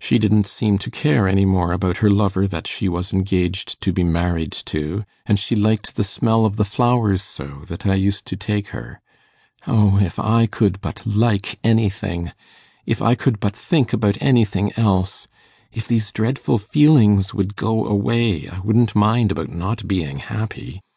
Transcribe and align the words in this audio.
She 0.00 0.18
didn't 0.18 0.48
seem 0.48 0.78
to 0.78 0.90
care 0.90 1.28
any 1.28 1.44
more 1.44 1.70
about 1.70 1.98
her 1.98 2.10
lover 2.10 2.48
that 2.48 2.66
she 2.66 2.88
was 2.88 3.12
engaged 3.12 3.80
to 3.80 3.92
be 3.92 4.02
married 4.02 4.50
to, 4.64 5.04
and 5.24 5.38
she 5.38 5.54
liked 5.54 5.94
the 5.94 6.02
smell 6.02 6.44
of 6.44 6.56
the 6.56 6.64
flowers 6.64 7.22
so, 7.22 7.62
that 7.68 7.86
I 7.86 7.94
used 7.94 8.26
to 8.26 8.34
take 8.36 8.70
her. 8.70 9.00
O, 9.68 9.98
if 9.98 10.18
I 10.18 10.46
could 10.46 10.80
but 10.80 11.06
like 11.06 11.60
anything 11.62 12.32
if 12.86 13.00
I 13.00 13.14
could 13.14 13.38
but 13.38 13.54
think 13.54 13.92
about 13.92 14.18
anything 14.20 14.72
else! 14.76 15.28
If 15.72 15.86
these 15.86 16.10
dreadful 16.10 16.58
feelings 16.58 17.32
would 17.32 17.54
go 17.54 17.86
away, 17.86 18.48
I 18.48 18.58
wouldn't 18.58 18.96
mind 18.96 19.30
about 19.30 19.48
not 19.54 19.86
being 19.86 20.16
happy. 20.18 20.82